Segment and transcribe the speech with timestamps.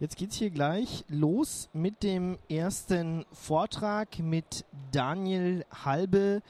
[0.00, 6.40] Jetzt geht's hier gleich los mit dem ersten Vortrag mit Daniel Halbe.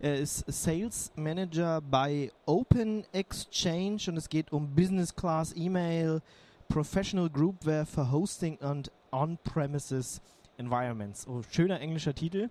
[0.00, 6.20] Er ist Sales Manager bei Open Exchange und es geht um Business Class E-Mail,
[6.68, 10.20] Professional Groupware für Hosting und On-Premises
[10.58, 11.28] Environments.
[11.28, 12.50] Oh, schöner englischer Titel.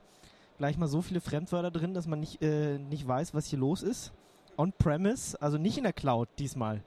[0.58, 3.84] Gleich mal so viele Fremdwörter drin, dass man nicht, äh, nicht weiß, was hier los
[3.84, 4.14] ist.
[4.56, 6.82] On-Premise, also nicht in der Cloud diesmal.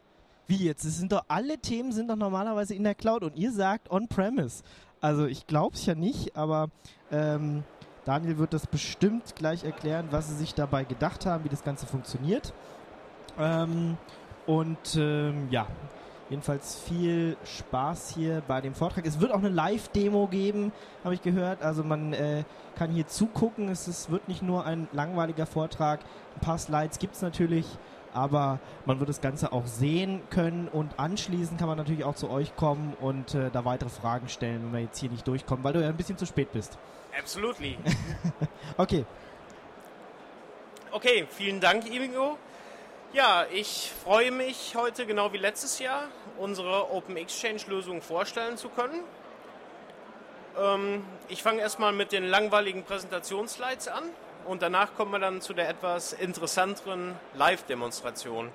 [0.48, 0.86] Wie jetzt?
[0.86, 4.62] Es sind doch alle Themen sind doch normalerweise in der Cloud und ihr sagt On-Premise.
[4.98, 6.70] Also ich glaube es ja nicht, aber
[7.12, 7.64] ähm,
[8.06, 11.86] Daniel wird das bestimmt gleich erklären, was sie sich dabei gedacht haben, wie das Ganze
[11.86, 12.54] funktioniert.
[13.38, 13.98] Ähm,
[14.46, 15.66] und ähm, ja,
[16.30, 19.04] jedenfalls viel Spaß hier bei dem Vortrag.
[19.04, 20.72] Es wird auch eine Live-Demo geben,
[21.04, 21.60] habe ich gehört.
[21.60, 23.68] Also man äh, kann hier zugucken.
[23.68, 26.00] Es ist, wird nicht nur ein langweiliger Vortrag.
[26.36, 27.66] Ein paar Slides gibt es natürlich
[28.18, 32.28] aber man wird das Ganze auch sehen können und anschließend kann man natürlich auch zu
[32.28, 35.72] euch kommen und äh, da weitere Fragen stellen, wenn wir jetzt hier nicht durchkommen, weil
[35.72, 36.78] du ja ein bisschen zu spät bist.
[37.18, 37.78] Absolutely.
[38.76, 39.04] okay.
[40.90, 42.38] Okay, vielen Dank, Ingo.
[43.12, 46.04] Ja, ich freue mich heute genau wie letztes Jahr
[46.38, 49.00] unsere Open Exchange Lösung vorstellen zu können.
[50.58, 54.04] Ähm, ich fange erstmal mit den langweiligen Präsentationsslides an
[54.48, 58.48] und danach kommen wir dann zu der etwas interessanteren Live-Demonstration.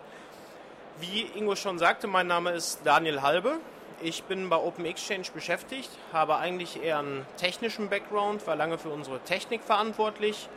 [0.99, 3.59] Wie Ingo schon sagte, mein Name ist Daniel Halbe.
[4.01, 8.89] Ich bin bei Open Exchange beschäftigt, habe eigentlich eher einen technischen Background, war lange für
[8.89, 10.49] unsere Technik verantwortlich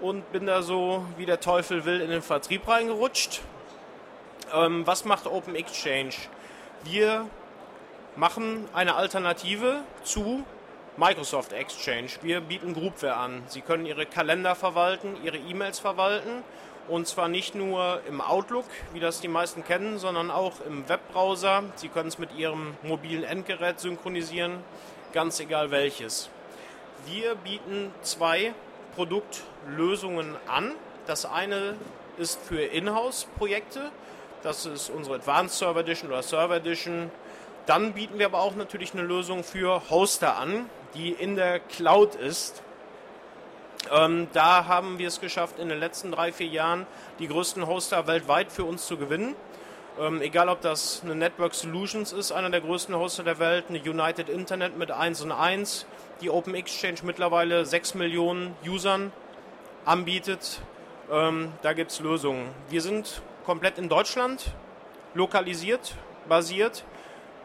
[0.00, 3.40] und bin da so wie der Teufel will in den Vertrieb reingerutscht.
[4.52, 6.14] Ähm, was macht Open Exchange?
[6.82, 7.26] Wir
[8.16, 10.44] machen eine Alternative zu
[10.98, 12.10] Microsoft Exchange.
[12.20, 13.42] Wir bieten Groupware an.
[13.46, 16.44] Sie können Ihre Kalender verwalten, Ihre E-Mails verwalten
[16.86, 21.64] und zwar nicht nur im Outlook, wie das die meisten kennen, sondern auch im Webbrowser.
[21.76, 24.58] Sie können es mit Ihrem mobilen Endgerät synchronisieren,
[25.14, 26.28] ganz egal welches.
[27.06, 28.52] Wir bieten zwei
[28.94, 30.72] Produktlösungen an.
[31.06, 31.76] Das eine
[32.18, 33.90] ist für Inhouse-Projekte.
[34.42, 37.10] Das ist unsere Advanced Server Edition oder Server Edition.
[37.64, 42.14] Dann bieten wir aber auch natürlich eine Lösung für Hoster an die in der Cloud
[42.14, 42.62] ist.
[43.90, 46.86] Ähm, da haben wir es geschafft, in den letzten drei, vier Jahren
[47.18, 49.34] die größten Hoster weltweit für uns zu gewinnen.
[50.00, 53.78] Ähm, egal, ob das eine Network Solutions ist, einer der größten Hoster der Welt, eine
[53.78, 55.86] United Internet mit 1 und 1,
[56.20, 59.12] die Open Exchange mittlerweile 6 Millionen Usern
[59.84, 60.60] anbietet.
[61.10, 62.48] Ähm, da gibt es Lösungen.
[62.70, 64.54] Wir sind komplett in Deutschland
[65.14, 65.94] lokalisiert,
[66.28, 66.84] basiert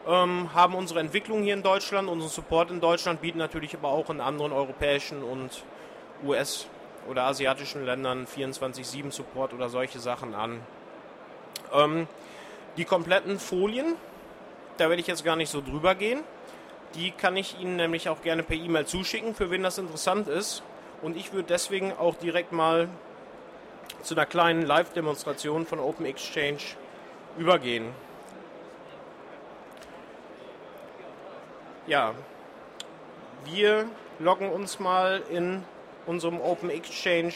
[0.06, 4.10] ähm, haben unsere Entwicklung hier in Deutschland, unseren Support in Deutschland, bieten natürlich aber auch
[4.10, 5.64] in anderen europäischen und
[6.24, 6.66] US-
[7.08, 10.60] oder asiatischen Ländern 24-7 Support oder solche Sachen an.
[11.72, 12.06] Ähm,
[12.76, 13.96] die kompletten Folien,
[14.76, 16.20] da werde ich jetzt gar nicht so drüber gehen.
[16.94, 20.62] Die kann ich Ihnen nämlich auch gerne per E-Mail zuschicken, für wen das interessant ist.
[21.02, 22.88] Und ich würde deswegen auch direkt mal
[24.02, 26.58] zu einer kleinen Live-Demonstration von Open Exchange
[27.36, 27.92] übergehen.
[31.88, 32.14] Ja,
[33.46, 33.86] wir
[34.18, 35.64] loggen uns mal in
[36.04, 37.32] unserem Open Exchange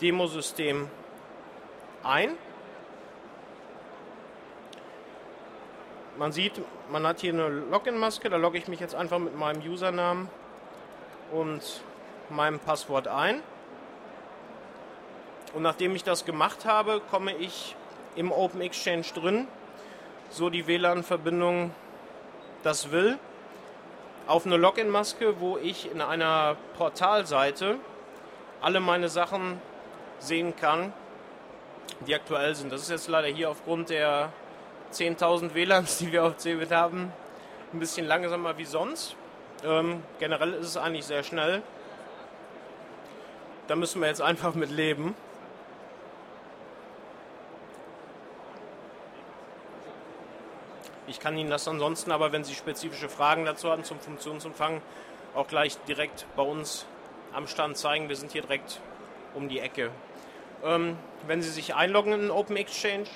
[0.00, 0.88] Demosystem
[2.04, 2.36] ein.
[6.16, 6.52] Man sieht,
[6.88, 10.28] man hat hier eine Login-Maske, da logge ich mich jetzt einfach mit meinem Usernamen
[11.32, 11.82] und
[12.30, 13.42] meinem Passwort ein.
[15.52, 17.74] Und nachdem ich das gemacht habe, komme ich
[18.14, 19.48] im Open Exchange drin,
[20.30, 21.72] so die WLAN-Verbindung
[22.62, 23.18] das will
[24.26, 27.76] auf eine Login-Maske, wo ich in einer Portalseite
[28.60, 29.60] alle meine Sachen
[30.18, 30.92] sehen kann,
[32.06, 32.72] die aktuell sind.
[32.72, 34.32] Das ist jetzt leider hier aufgrund der
[34.92, 37.12] 10.000 WLANs, die wir auf CeBIT haben,
[37.72, 39.16] ein bisschen langsamer wie sonst.
[39.64, 41.62] Ähm, generell ist es eigentlich sehr schnell.
[43.66, 45.14] Da müssen wir jetzt einfach mit leben.
[51.14, 54.82] Ich kann Ihnen das ansonsten aber, wenn Sie spezifische Fragen dazu haben zum Funktionsumfang,
[55.36, 56.86] auch gleich direkt bei uns
[57.32, 58.08] am Stand zeigen.
[58.08, 58.80] Wir sind hier direkt
[59.32, 59.92] um die Ecke.
[60.64, 60.98] Ähm,
[61.28, 63.06] wenn Sie sich einloggen in Open Exchange,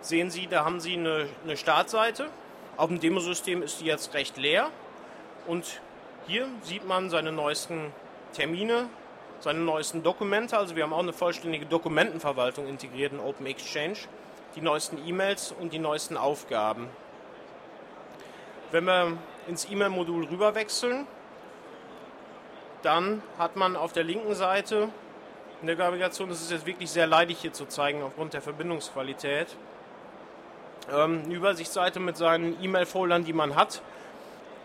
[0.00, 2.30] sehen Sie, da haben Sie eine, eine Startseite.
[2.78, 4.70] Auf dem Demosystem ist die jetzt recht leer.
[5.46, 5.82] Und
[6.26, 7.92] hier sieht man seine neuesten
[8.32, 8.86] Termine,
[9.40, 10.56] seine neuesten Dokumente.
[10.56, 13.98] Also wir haben auch eine vollständige Dokumentenverwaltung integriert in Open Exchange
[14.54, 16.88] die neuesten E-Mails und die neuesten Aufgaben.
[18.72, 21.06] Wenn wir ins E-Mail-Modul rüber wechseln,
[22.80, 24.88] dann hat man auf der linken Seite
[25.60, 29.48] in der Navigation, das ist jetzt wirklich sehr leidig hier zu zeigen aufgrund der Verbindungsqualität,
[30.90, 33.82] ähm, eine Übersichtsseite mit seinen E-Mail-Foldern, die man hat.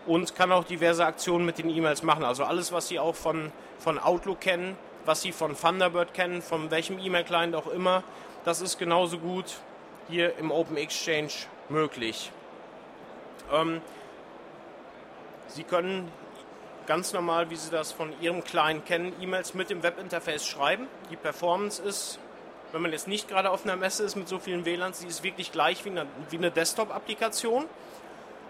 [0.06, 2.24] und kann auch diverse Aktionen mit den E-Mails machen.
[2.24, 6.70] Also alles, was Sie auch von, von Outlook kennen, was Sie von Thunderbird kennen, von
[6.70, 8.02] welchem E-Mail-Client auch immer,
[8.46, 9.58] das ist genauso gut
[10.08, 11.32] hier im Open Exchange
[11.68, 12.32] möglich.
[13.52, 13.80] Ähm,
[15.48, 16.10] Sie können
[16.86, 20.86] ganz normal, wie Sie das von Ihrem Client kennen, E-Mails mit dem Webinterface schreiben.
[21.10, 22.18] Die Performance ist,
[22.72, 25.22] wenn man jetzt nicht gerade auf einer Messe ist mit so vielen WLANs, die ist
[25.22, 27.66] wirklich gleich wie eine, wie eine Desktop-Applikation.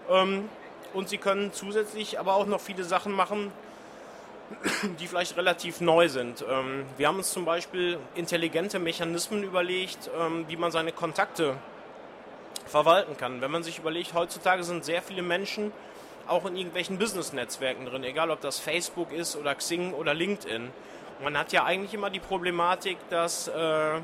[0.09, 0.49] Ähm,
[0.93, 3.51] und Sie können zusätzlich aber auch noch viele Sachen machen,
[4.99, 6.43] die vielleicht relativ neu sind.
[6.49, 11.55] Ähm, wir haben uns zum Beispiel intelligente Mechanismen überlegt, ähm, wie man seine Kontakte
[12.69, 13.41] verwalten kann.
[13.41, 15.71] Wenn man sich überlegt, heutzutage sind sehr viele Menschen
[16.27, 20.69] auch in irgendwelchen Business-Netzwerken drin, egal ob das Facebook ist oder Xing oder LinkedIn.
[21.23, 23.99] Man hat ja eigentlich immer die Problematik, dass, äh,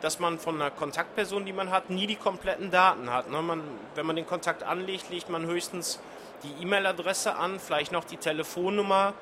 [0.00, 3.30] dass man von einer Kontaktperson, die man hat, nie die kompletten Daten hat.
[3.30, 3.40] Ne?
[3.40, 3.62] Man,
[3.94, 6.00] wenn man den Kontakt anlegt, legt man höchstens
[6.42, 9.14] die E-Mail-Adresse an, vielleicht noch die Telefonnummer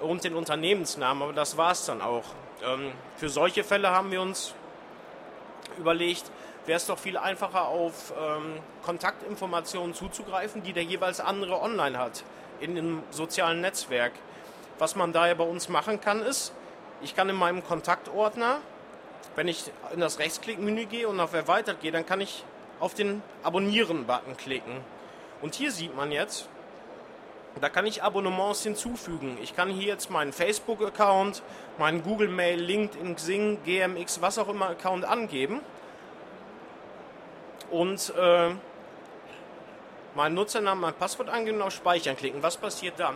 [0.00, 2.24] und den Unternehmensnamen, aber das war es dann auch.
[2.62, 4.54] Ähm, für solche Fälle haben wir uns
[5.78, 6.30] überlegt,
[6.66, 12.24] wäre es doch viel einfacher, auf ähm, Kontaktinformationen zuzugreifen, die der jeweils andere online hat,
[12.60, 14.12] in einem sozialen Netzwerk.
[14.78, 16.52] Was man daher bei uns machen kann, ist,
[17.02, 18.58] ich kann in meinem Kontaktordner,
[19.36, 22.44] wenn ich in das Rechtsklickmenü gehe und auf Erweitert gehe, dann kann ich
[22.80, 24.80] auf den Abonnieren-Button klicken.
[25.40, 26.48] Und hier sieht man jetzt,
[27.60, 29.38] da kann ich Abonnements hinzufügen.
[29.42, 31.42] Ich kann hier jetzt meinen Facebook-Account,
[31.78, 35.60] meinen Google Mail, LinkedIn, Xing, GMX, was auch immer Account angeben
[37.70, 38.50] und äh,
[40.14, 42.42] meinen Nutzernamen, mein Passwort angeben und auf Speichern klicken.
[42.42, 43.14] Was passiert dann?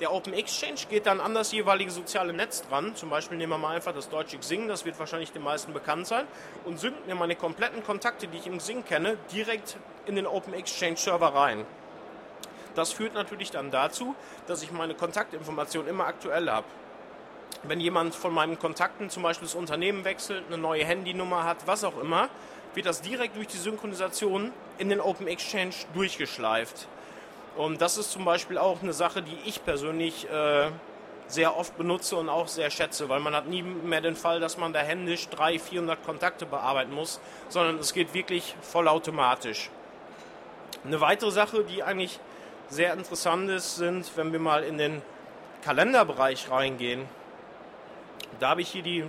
[0.00, 2.94] Der Open Exchange geht dann an das jeweilige soziale Netz dran.
[2.94, 6.06] Zum Beispiel nehmen wir mal einfach das deutsche Xing, das wird wahrscheinlich den meisten bekannt
[6.06, 6.24] sein,
[6.64, 10.54] und synken mir meine kompletten Kontakte, die ich im Xing kenne, direkt in den Open
[10.54, 11.66] Exchange Server rein.
[12.76, 14.14] Das führt natürlich dann dazu,
[14.46, 16.66] dass ich meine Kontaktinformationen immer aktuell habe.
[17.64, 21.82] Wenn jemand von meinen Kontakten zum Beispiel das Unternehmen wechselt, eine neue Handynummer hat, was
[21.82, 22.28] auch immer,
[22.78, 26.86] wird das direkt durch die Synchronisation in den Open Exchange durchgeschleift.
[27.56, 30.70] Und das ist zum Beispiel auch eine Sache, die ich persönlich äh,
[31.26, 34.58] sehr oft benutze und auch sehr schätze, weil man hat nie mehr den Fall, dass
[34.58, 39.70] man da händisch 300, 400 Kontakte bearbeiten muss, sondern es geht wirklich vollautomatisch.
[40.84, 42.20] Eine weitere Sache, die eigentlich
[42.68, 45.02] sehr interessant ist, sind, wenn wir mal in den
[45.64, 47.08] Kalenderbereich reingehen.
[48.38, 49.04] Da habe ich hier die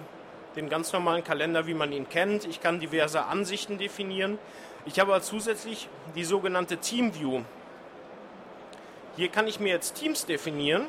[0.56, 2.46] den ganz normalen Kalender, wie man ihn kennt.
[2.46, 4.40] Ich kann diverse Ansichten definieren.
[4.86, 7.42] Ich habe aber zusätzlich die sogenannte Team View.
[9.16, 10.88] Hier kann ich mir jetzt Teams definieren.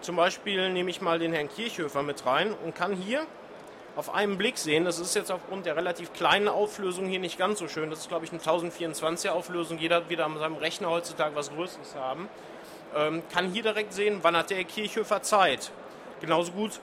[0.00, 3.26] Zum Beispiel nehme ich mal den Herrn Kirchhöfer mit rein und kann hier
[3.96, 7.58] auf einen Blick sehen, das ist jetzt aufgrund der relativ kleinen Auflösung hier nicht ganz
[7.58, 7.88] so schön.
[7.88, 9.78] Das ist, glaube ich, eine 1024er Auflösung.
[9.78, 12.28] Jeder wieder an seinem Rechner heutzutage was Größeres haben.
[12.94, 15.72] Ähm, kann hier direkt sehen, wann hat der Kirchhöfer Zeit.
[16.20, 16.80] Genauso gut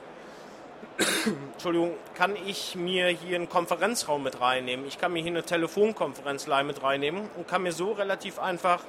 [1.53, 4.85] Entschuldigung, kann ich mir hier einen Konferenzraum mit reinnehmen.
[4.85, 8.83] Ich kann mir hier eine Telefonkonferenzleihe mit reinnehmen und kann mir so relativ einfach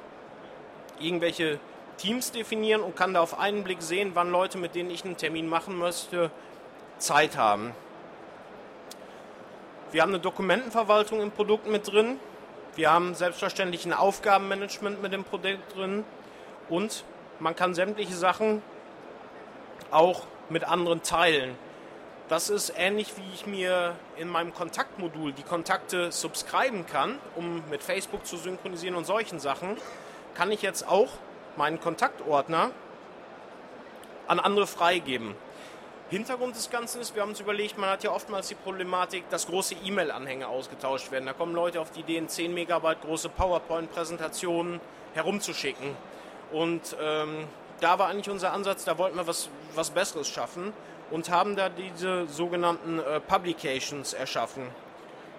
[0.99, 1.59] irgendwelche
[1.97, 5.17] Teams definieren und kann da auf einen Blick sehen, wann Leute, mit denen ich einen
[5.17, 6.29] Termin machen möchte,
[6.97, 7.73] Zeit haben.
[9.91, 12.19] Wir haben eine Dokumentenverwaltung im Produkt mit drin.
[12.75, 16.03] Wir haben selbstverständlich ein Aufgabenmanagement mit dem Produkt drin.
[16.69, 17.03] Und
[17.39, 18.61] man kann sämtliche Sachen
[19.91, 21.57] auch mit anderen teilen.
[22.27, 27.83] Das ist ähnlich wie ich mir in meinem Kontaktmodul die Kontakte subscriben kann, um mit
[27.83, 29.77] Facebook zu synchronisieren und solchen Sachen,
[30.33, 31.09] kann ich jetzt auch
[31.55, 32.71] meinen Kontaktordner
[34.27, 35.35] an andere freigeben.
[36.09, 39.47] Hintergrund des Ganzen ist, wir haben uns überlegt, man hat ja oftmals die Problematik, dass
[39.47, 41.25] große E-Mail-Anhänge ausgetauscht werden.
[41.25, 44.81] Da kommen Leute auf die Idee, 10 Megabyte große PowerPoint-Präsentationen
[45.15, 45.95] herumzuschicken.
[46.51, 47.47] Und ähm,
[47.81, 50.73] da war eigentlich unser Ansatz, da wollten wir was, was Besseres schaffen
[51.11, 54.63] und haben da diese sogenannten äh, Publications erschaffen.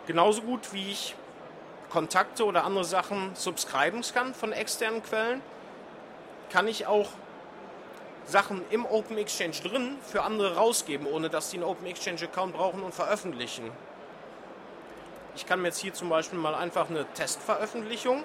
[0.06, 1.14] Genauso gut wie ich
[1.90, 5.40] Kontakte oder andere Sachen subscriben kann von externen Quellen,
[6.50, 7.08] kann ich auch
[8.26, 12.54] Sachen im Open Exchange drin für andere rausgeben, ohne dass sie einen Open Exchange Account
[12.54, 13.70] brauchen und veröffentlichen.
[15.36, 18.24] Ich kann mir jetzt hier zum Beispiel mal einfach eine Testveröffentlichung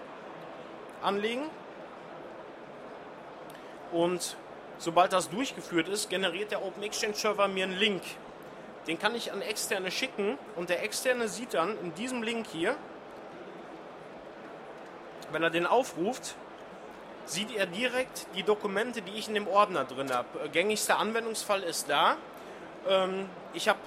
[1.01, 1.44] anlegen
[3.91, 4.36] und
[4.77, 8.01] sobald das durchgeführt ist, generiert der Open Exchange Server mir einen Link.
[8.88, 12.75] Den kann ich an Externe schicken und der Externe sieht dann in diesem Link hier,
[15.31, 16.36] wenn er den aufruft,
[17.25, 20.50] sieht er direkt die Dokumente, die ich in dem Ordner drin habe.
[20.50, 22.17] Gängigster Anwendungsfall ist da.
[22.88, 23.79] Ähm, ich habe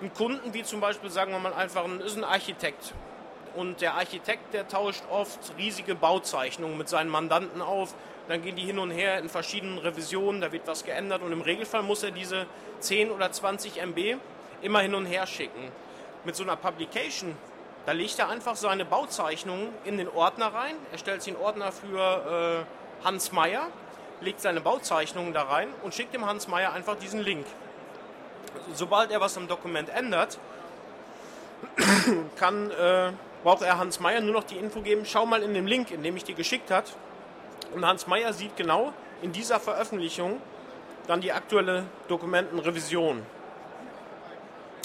[0.00, 2.94] einen Kunden, wie zum Beispiel, sagen wir mal einfach, ein, ist ein Architekt
[3.58, 7.94] und der Architekt, der tauscht oft riesige Bauzeichnungen mit seinen Mandanten auf.
[8.28, 11.40] Dann gehen die hin und her in verschiedenen Revisionen, da wird was geändert und im
[11.40, 12.46] Regelfall muss er diese
[12.80, 14.18] 10 oder 20 MB
[14.60, 15.72] immer hin und her schicken.
[16.24, 17.34] Mit so einer Publication,
[17.86, 20.74] da legt er einfach seine Bauzeichnungen in den Ordner rein.
[20.92, 22.66] Er stellt sich einen Ordner für
[23.00, 23.68] äh, Hans Meyer,
[24.20, 27.46] legt seine Bauzeichnungen da rein und schickt dem Hans Meyer einfach diesen Link.
[28.74, 30.38] Sobald er was im Dokument ändert,
[32.36, 35.66] kann, äh, braucht er Hans Meyer nur noch die Info geben, schau mal in dem
[35.66, 36.92] Link, in dem ich dir geschickt hat.
[37.74, 40.40] Und Hans Meyer sieht genau in dieser Veröffentlichung
[41.06, 43.24] dann die aktuelle Dokumentenrevision.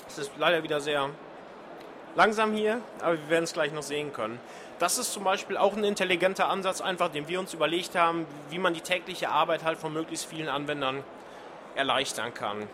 [0.07, 1.09] Es ist leider wieder sehr
[2.15, 4.39] langsam hier, aber wir werden es gleich noch sehen können.
[4.79, 8.59] Das ist zum Beispiel auch ein intelligenter Ansatz, einfach, den wir uns überlegt haben, wie
[8.59, 11.03] man die tägliche Arbeit halt von möglichst vielen Anwendern
[11.75, 12.67] erleichtern kann.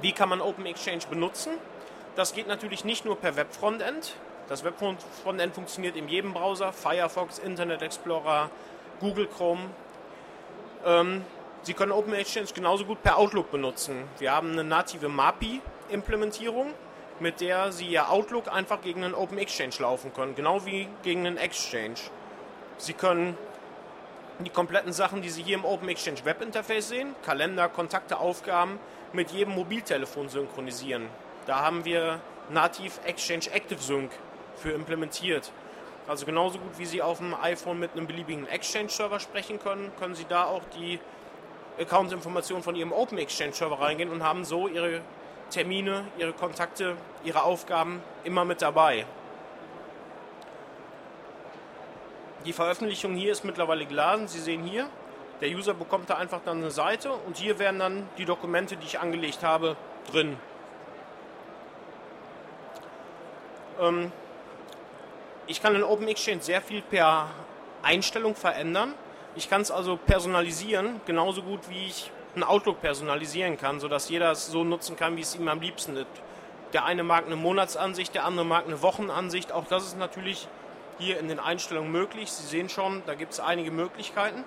[0.00, 1.52] Wie kann man Open Exchange benutzen?
[2.16, 4.14] Das geht natürlich nicht nur per Web-Frontend.
[4.48, 8.50] Das Web-Frontend funktioniert in jedem Browser, Firefox, Internet Explorer,
[9.00, 9.70] Google Chrome.
[10.84, 11.24] Ähm,
[11.62, 14.04] Sie können Open Exchange genauso gut per Outlook benutzen.
[14.18, 16.72] Wir haben eine native MAPI-Implementierung,
[17.18, 21.26] mit der Sie Ihr Outlook einfach gegen einen Open Exchange laufen können, genau wie gegen
[21.26, 21.96] einen Exchange.
[22.78, 23.36] Sie können
[24.38, 28.78] die kompletten Sachen, die Sie hier im Open Exchange Web Interface sehen, Kalender, Kontakte, Aufgaben,
[29.12, 31.08] mit jedem Mobiltelefon synchronisieren.
[31.46, 34.10] Da haben wir nativ Exchange Active Sync
[34.56, 35.52] für implementiert.
[36.08, 40.14] Also genauso gut wie Sie auf dem iPhone mit einem beliebigen Exchange-Server sprechen können, können
[40.14, 41.00] Sie da auch die
[41.80, 45.00] Account-Informationen von Ihrem Open Exchange-Server reingehen und haben so Ihre
[45.50, 49.04] Termine, Ihre Kontakte, Ihre Aufgaben immer mit dabei.
[52.44, 54.28] Die Veröffentlichung hier ist mittlerweile geladen.
[54.28, 54.88] Sie sehen hier,
[55.40, 58.86] der User bekommt da einfach dann eine Seite und hier werden dann die Dokumente, die
[58.86, 59.76] ich angelegt habe,
[60.10, 60.38] drin.
[63.80, 64.12] Ähm,
[65.46, 67.28] ich kann in Open Exchange sehr viel per
[67.82, 68.94] Einstellung verändern.
[69.36, 74.32] Ich kann es also personalisieren, genauso gut wie ich ein Outlook personalisieren kann, sodass jeder
[74.32, 76.06] es so nutzen kann, wie es ihm am liebsten ist.
[76.72, 79.52] Der eine mag eine Monatsansicht, der andere mag eine Wochenansicht.
[79.52, 80.48] Auch das ist natürlich
[80.98, 82.32] hier in den Einstellungen möglich.
[82.32, 84.44] Sie sehen schon, da gibt es einige Möglichkeiten.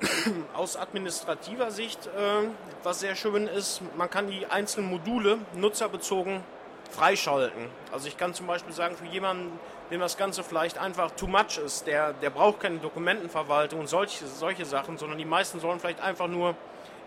[0.54, 2.48] Aus administrativer Sicht, äh,
[2.82, 6.42] was sehr schön ist, man kann die einzelnen Module nutzerbezogen
[6.92, 7.68] freischalten.
[7.92, 9.58] Also ich kann zum Beispiel sagen, für jemanden,
[9.90, 14.26] dem das Ganze vielleicht einfach too much ist, der, der braucht keine Dokumentenverwaltung und solche,
[14.26, 16.54] solche Sachen, sondern die meisten sollen vielleicht einfach nur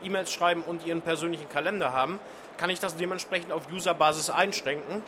[0.04, 2.20] E-Mails schreiben und ihren persönlichen Kalender haben,
[2.58, 5.02] kann ich das dementsprechend auf Userbasis einschränken.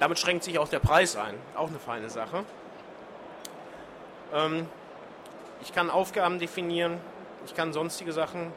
[0.00, 1.34] Damit schränkt sich auch der Preis ein.
[1.54, 2.44] Auch eine feine Sache.
[4.34, 4.66] Ähm,
[5.62, 6.98] ich kann Aufgaben definieren,
[7.46, 8.52] ich kann sonstige Sachen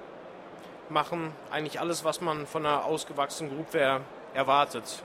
[0.90, 4.02] machen, eigentlich alles, was man von einer ausgewachsenen Groupware
[4.34, 5.04] erwartet.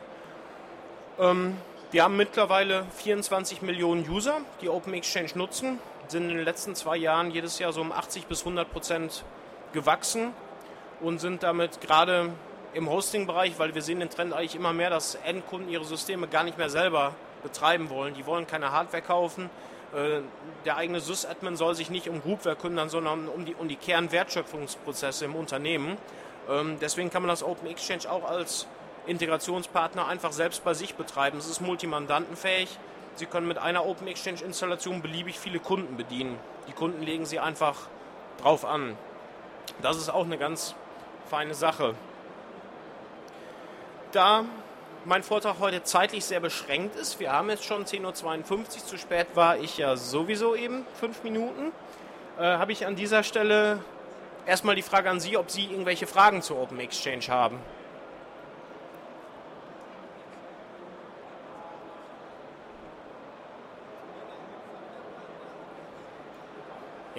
[1.18, 1.56] Ähm,
[1.90, 5.78] wir haben mittlerweile 24 Millionen User, die Open Exchange nutzen,
[6.08, 9.24] sind in den letzten zwei Jahren jedes Jahr so um 80 bis 100 Prozent
[9.72, 10.32] gewachsen
[11.00, 12.30] und sind damit gerade
[12.72, 16.44] im Hosting-Bereich, weil wir sehen den Trend eigentlich immer mehr, dass Endkunden ihre Systeme gar
[16.44, 18.14] nicht mehr selber betreiben wollen.
[18.14, 19.50] Die wollen keine Hardware kaufen.
[19.94, 20.20] Äh,
[20.64, 25.26] der eigene SysAdmin soll sich nicht um Groupware kümmern, sondern um die, um die Kernwertschöpfungsprozesse
[25.26, 25.98] im Unternehmen.
[26.48, 28.66] Ähm, deswegen kann man das Open Exchange auch als
[29.06, 31.38] Integrationspartner einfach selbst bei sich betreiben.
[31.38, 32.78] Es ist multimandantenfähig.
[33.14, 36.38] Sie können mit einer Open Exchange Installation beliebig viele Kunden bedienen.
[36.68, 37.76] Die Kunden legen sie einfach
[38.40, 38.96] drauf an.
[39.82, 40.74] Das ist auch eine ganz
[41.28, 41.94] feine Sache.
[44.12, 44.44] Da
[45.04, 49.26] mein Vortrag heute zeitlich sehr beschränkt ist, wir haben jetzt schon 10.52 Uhr, zu spät
[49.34, 51.72] war ich ja sowieso eben fünf Minuten,
[52.38, 53.80] äh, habe ich an dieser Stelle
[54.46, 57.58] erstmal die Frage an Sie, ob Sie irgendwelche Fragen zu Open Exchange haben.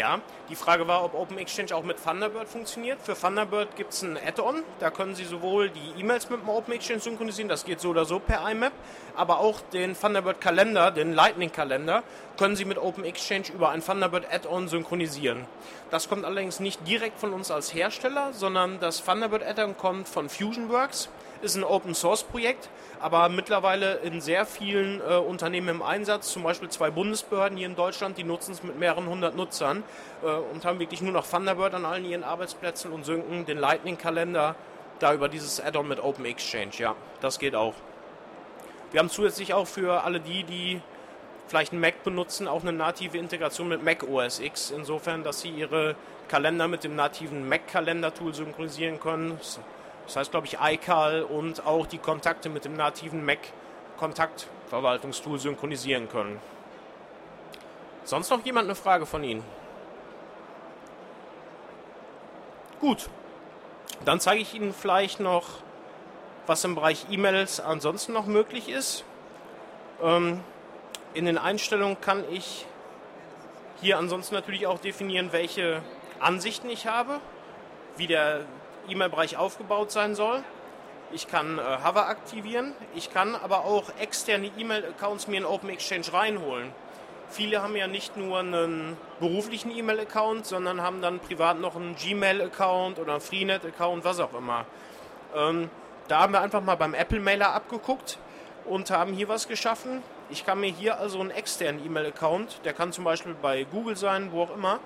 [0.04, 0.20] Ja,
[0.50, 3.00] die Frage war, ob Open Exchange auch mit Thunderbird funktioniert.
[3.02, 6.74] Für Thunderbird gibt es ein Add-on, da können Sie sowohl die E-Mails mit dem Open
[6.74, 8.74] Exchange synchronisieren, das geht so oder so per IMAP,
[9.16, 12.04] aber auch den Thunderbird Kalender, den Lightning Kalender,
[12.38, 15.46] können Sie mit Open Exchange über ein Thunderbird Add-on synchronisieren.
[15.90, 20.28] Das kommt allerdings nicht direkt von uns als Hersteller, sondern das Thunderbird Add-on kommt von
[20.28, 21.08] FusionWorks,
[21.44, 22.70] ist ein Open Source Projekt,
[23.00, 27.76] aber mittlerweile in sehr vielen äh, Unternehmen im Einsatz, zum Beispiel zwei Bundesbehörden hier in
[27.76, 29.84] Deutschland, die nutzen es mit mehreren hundert Nutzern
[30.24, 34.56] äh, und haben wirklich nur noch Thunderbird an allen ihren Arbeitsplätzen und synken den Lightning-Kalender
[35.00, 36.72] da über dieses Add-on mit Open Exchange.
[36.78, 37.74] Ja, das geht auch.
[38.92, 40.82] Wir haben zusätzlich auch für alle die, die
[41.48, 45.50] vielleicht einen Mac benutzen, auch eine native Integration mit Mac OS X, insofern, dass sie
[45.50, 45.96] ihre
[46.28, 49.40] Kalender mit dem nativen Mac-Kalender-Tool synchronisieren können.
[50.06, 53.40] Das heißt, glaube ich, iCal und auch die Kontakte mit dem nativen Mac
[53.98, 56.42] Kontaktverwaltungstool synchronisieren können.
[58.04, 59.44] Sonst noch jemand eine Frage von Ihnen?
[62.82, 63.10] Gut,
[64.04, 65.46] dann zeige ich Ihnen vielleicht noch,
[66.48, 69.06] was im Bereich E-Mails ansonsten noch möglich ist.
[70.02, 70.42] Ähm,
[71.14, 72.66] in den Einstellungen kann ich
[73.80, 75.82] hier ansonsten natürlich auch definieren, welche
[76.20, 77.20] Ansichten ich habe,
[77.96, 78.42] wie der
[78.90, 80.44] E-Mail-Bereich aufgebaut sein soll.
[81.12, 86.12] Ich kann äh, Hover aktivieren, ich kann aber auch externe E-Mail-Accounts mir in Open Exchange
[86.12, 86.72] reinholen.
[87.30, 93.00] Viele haben ja nicht nur einen beruflichen E-Mail-Account, sondern haben dann privat noch einen Gmail-Account
[93.00, 94.66] oder einen Freenet-Account, was auch immer.
[95.36, 95.70] Ähm,
[96.08, 98.18] da haben wir einfach mal beim Apple-Mailer abgeguckt
[98.66, 100.04] und haben hier was geschaffen.
[100.30, 104.32] Ich kann mir hier also einen externen E-Mail-Account, der kann zum Beispiel bei Google sein,
[104.32, 104.80] wo auch immer,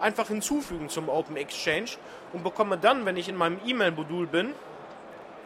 [0.00, 1.90] einfach hinzufügen zum Open Exchange
[2.32, 4.54] und bekomme dann, wenn ich in meinem E-Mail-Modul bin,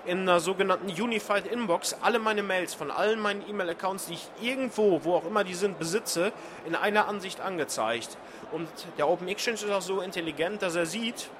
[0.06, 5.02] in einer sogenannten Unified Inbox alle meine Mails von allen meinen E-Mail-Accounts, die ich irgendwo,
[5.04, 6.32] wo auch immer die sind, besitze,
[6.66, 8.18] in einer Ansicht angezeigt.
[8.52, 8.68] Und
[8.98, 11.30] der Open Exchange ist auch so intelligent, dass er sieht,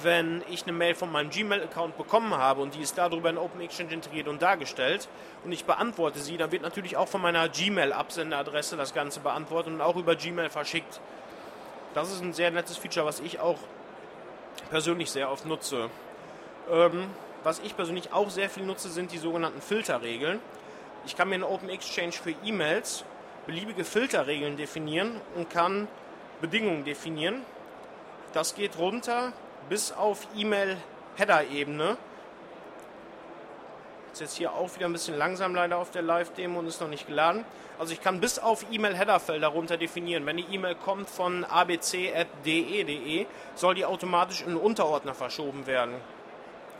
[0.00, 3.60] wenn ich eine Mail von meinem Gmail-Account bekommen habe und die ist darüber in Open
[3.60, 5.08] Exchange integriert und dargestellt
[5.44, 9.80] und ich beantworte sie, dann wird natürlich auch von meiner Gmail-Absenderadresse das Ganze beantwortet und
[9.80, 11.00] auch über Gmail verschickt.
[11.94, 13.58] Das ist ein sehr nettes Feature, was ich auch
[14.70, 15.90] persönlich sehr oft nutze.
[16.70, 17.08] Ähm,
[17.44, 20.40] was ich persönlich auch sehr viel nutze, sind die sogenannten Filterregeln.
[21.04, 23.04] Ich kann mir in Open Exchange für E-Mails
[23.46, 25.88] beliebige Filterregeln definieren und kann
[26.40, 27.44] Bedingungen definieren.
[28.32, 29.32] Das geht runter
[29.68, 31.96] bis auf E-Mail-Header-Ebene.
[34.12, 36.88] Ist jetzt hier auch wieder ein bisschen langsam leider auf der Live-Demo und ist noch
[36.88, 37.46] nicht geladen.
[37.78, 40.26] Also ich kann bis auf E-Mail-Header-Felder runter definieren.
[40.26, 45.94] Wenn die E-Mail kommt von abc.de.de, soll die automatisch in einen Unterordner verschoben werden.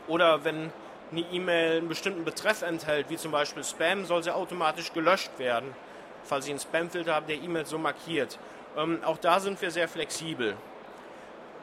[0.07, 0.71] Oder wenn
[1.11, 5.73] eine E-Mail einen bestimmten Betreff enthält, wie zum Beispiel Spam, soll sie automatisch gelöscht werden,
[6.23, 8.37] falls Sie einen Spamfilter haben, der E-Mail so markiert.
[8.77, 10.55] Ähm, auch da sind wir sehr flexibel.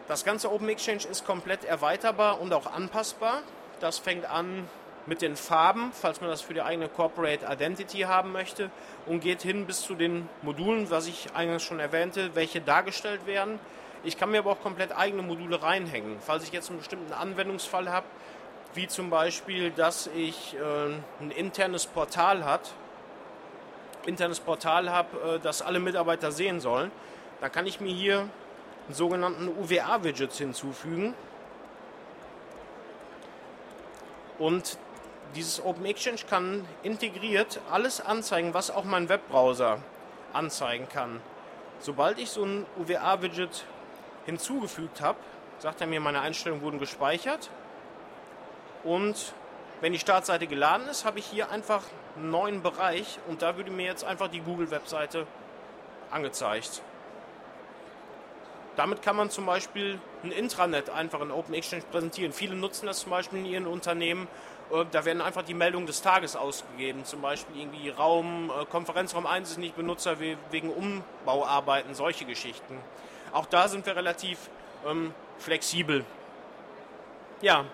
[0.09, 3.43] Das ganze Open Exchange ist komplett erweiterbar und auch anpassbar.
[3.79, 4.69] Das fängt an
[5.07, 8.71] mit den Farben, falls man das für die eigene Corporate Identity haben möchte,
[9.07, 13.59] und geht hin bis zu den Modulen, was ich eingangs schon erwähnte, welche dargestellt werden.
[14.05, 16.19] Ich kann mir aber auch komplett eigene Module reinhängen.
[16.21, 18.07] Falls ich jetzt einen bestimmten Anwendungsfall habe,
[18.75, 22.73] wie zum Beispiel, dass ich äh, ein internes Portal hat,
[24.07, 26.91] internes Portal habe, äh, das alle Mitarbeiter sehen sollen,
[27.41, 31.15] dann kann ich mir hier einen sogenannten UWA-Widgets hinzufügen.
[34.39, 34.79] Und
[35.35, 39.81] dieses Open Exchange kann integriert alles anzeigen, was auch mein Webbrowser
[40.33, 41.21] anzeigen kann.
[41.81, 43.65] Sobald ich so ein UWA-Widget
[44.27, 45.19] hinzugefügt habe,
[45.59, 47.51] sagt er mir, meine Einstellungen wurden gespeichert.
[48.85, 49.35] Und
[49.81, 51.83] wenn die Startseite geladen ist, habe ich hier einfach
[52.17, 55.27] einen neuen Bereich und da würde mir jetzt einfach die Google-Webseite
[56.11, 56.83] angezeigt.
[58.77, 62.33] Damit kann man zum Beispiel ein Intranet einfach in Open Exchange präsentieren.
[62.33, 64.29] Viele nutzen das zum Beispiel in ihren Unternehmen.
[64.73, 67.05] Äh, da werden einfach die Meldungen des Tages ausgegeben.
[67.05, 72.79] Zum Beispiel irgendwie Raum, äh, Konferenzraum 1 ist nicht Benutzer wegen Umbauarbeiten, solche Geschichten.
[73.33, 74.51] Auch da sind wir relativ
[74.87, 76.05] ähm, flexibel.
[77.43, 77.65] Ja,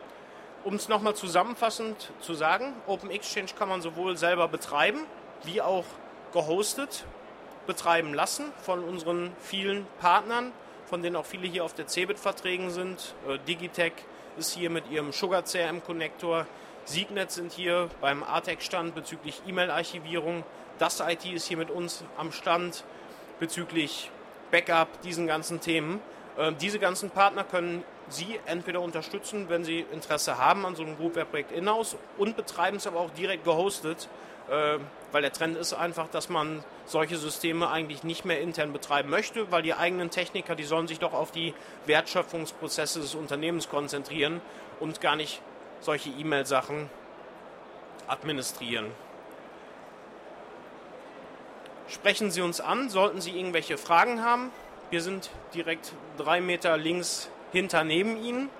[0.64, 5.06] um es nochmal zusammenfassend zu sagen, Open Exchange kann man sowohl selber betreiben,
[5.44, 5.84] wie auch
[6.32, 7.04] gehostet
[7.66, 10.52] betreiben lassen von unseren vielen Partnern,
[10.86, 13.14] von denen auch viele hier auf der Cebit vertreten sind.
[13.28, 13.92] Äh, Digitech
[14.38, 15.82] ist hier mit ihrem Sugar CRM
[16.88, 20.44] Siegnet sind hier beim ATEC-Stand bezüglich E-Mail-Archivierung.
[20.78, 22.84] Das IT ist hier mit uns am Stand
[23.40, 24.12] bezüglich
[24.52, 26.00] Backup, diesen ganzen Themen.
[26.38, 30.96] Äh, diese ganzen Partner können Sie entweder unterstützen, wenn Sie Interesse haben an so einem
[30.96, 34.08] Groupware-Projekt in-house und betreiben es aber auch direkt gehostet,
[34.48, 34.78] äh,
[35.10, 39.50] weil der Trend ist einfach, dass man solche Systeme eigentlich nicht mehr intern betreiben möchte,
[39.50, 41.52] weil die eigenen Techniker, die sollen sich doch auf die
[41.86, 44.40] Wertschöpfungsprozesse des Unternehmens konzentrieren
[44.78, 45.42] und gar nicht
[45.80, 46.90] solche E-Mail-Sachen
[48.08, 48.86] administrieren.
[51.88, 54.50] Sprechen Sie uns an, sollten Sie irgendwelche Fragen haben.
[54.90, 58.50] Wir sind direkt drei Meter links hinter neben Ihnen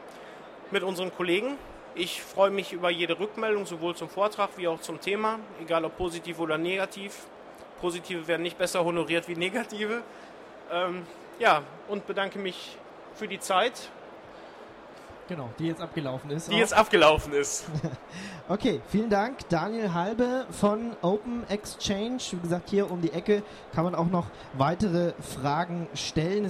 [0.70, 1.58] mit unseren Kollegen.
[1.94, 5.96] Ich freue mich über jede Rückmeldung, sowohl zum Vortrag wie auch zum Thema, egal ob
[5.96, 7.26] positiv oder negativ.
[7.80, 10.02] Positive werden nicht besser honoriert wie negative.
[10.70, 11.06] Ähm,
[11.38, 12.76] ja, und bedanke mich
[13.14, 13.90] für die Zeit.
[15.28, 16.48] Genau, die jetzt abgelaufen ist.
[16.48, 16.58] Die auch.
[16.58, 17.64] jetzt abgelaufen ist.
[18.48, 19.48] okay, vielen Dank.
[19.48, 22.18] Daniel Halbe von Open Exchange.
[22.30, 23.42] Wie gesagt, hier um die Ecke
[23.74, 26.44] kann man auch noch weitere Fragen stellen.